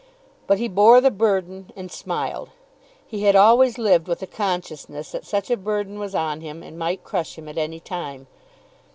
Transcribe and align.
But 0.47 0.57
he 0.57 0.67
bore 0.67 0.99
the 0.99 1.11
burden, 1.11 1.71
and 1.75 1.91
smiled. 1.91 2.49
He 3.05 3.21
had 3.21 3.35
always 3.35 3.77
lived 3.77 4.07
with 4.07 4.17
the 4.17 4.25
consciousness 4.25 5.11
that 5.11 5.27
such 5.27 5.51
a 5.51 5.55
burden 5.57 5.99
was 5.99 6.15
on 6.15 6.41
him 6.41 6.63
and 6.63 6.75
might 6.79 7.03
crush 7.03 7.37
him 7.37 7.47
at 7.47 7.59
any 7.59 7.79
time. 7.79 8.25